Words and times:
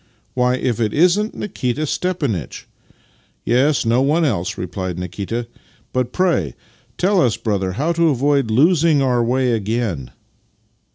Why, 0.33 0.55
if 0.55 0.79
it 0.79 0.95
isn't 0.95 1.35
Nikita 1.35 1.85
Stepanitch! 1.85 2.65
""Yes, 3.45 3.85
no 3.85 4.01
one 4.01 4.25
else," 4.25 4.57
replied 4.57 4.97
Nikita." 4.97 5.45
But 5.93 6.11
pray 6.11 6.55
tell 6.97 7.21
us, 7.21 7.37
brother, 7.37 7.73
how 7.73 7.91
to 7.91 8.09
avoid 8.09 8.49
losing 8.49 9.03
our 9.03 9.23
way 9.23 9.51
again." 9.51 10.09